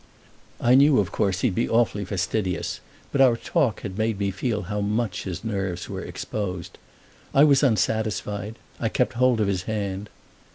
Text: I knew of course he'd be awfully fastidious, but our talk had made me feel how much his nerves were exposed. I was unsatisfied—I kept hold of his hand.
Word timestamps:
I 0.59 0.73
knew 0.73 0.97
of 0.97 1.11
course 1.11 1.41
he'd 1.41 1.53
be 1.53 1.69
awfully 1.69 2.05
fastidious, 2.05 2.79
but 3.11 3.21
our 3.21 3.37
talk 3.37 3.81
had 3.81 3.99
made 3.99 4.17
me 4.17 4.31
feel 4.31 4.63
how 4.63 4.81
much 4.81 5.25
his 5.25 5.43
nerves 5.43 5.87
were 5.89 6.01
exposed. 6.01 6.79
I 7.35 7.43
was 7.43 7.61
unsatisfied—I 7.61 8.89
kept 8.89 9.13
hold 9.13 9.39
of 9.39 9.47
his 9.47 9.61
hand. 9.69 10.09